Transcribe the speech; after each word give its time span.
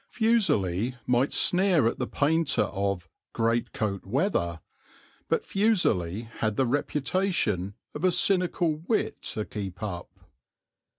Fuseli 0.09 0.95
might 1.05 1.31
sneer 1.31 1.85
at 1.85 1.99
the 1.99 2.07
painter 2.07 2.63
of 2.63 3.07
"great 3.33 3.71
coat 3.71 4.03
weather," 4.03 4.59
but 5.29 5.45
Fuseli 5.45 6.23
had 6.39 6.55
the 6.55 6.65
reputation 6.65 7.75
of 7.93 8.03
a 8.03 8.11
cynical 8.11 8.77
wit 8.87 9.21
to 9.21 9.45
keep 9.45 9.83
up. 9.83 10.09